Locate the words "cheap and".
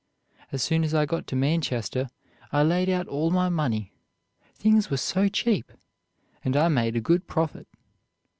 5.29-6.57